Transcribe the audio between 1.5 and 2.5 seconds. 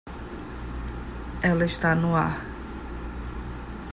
está no ar.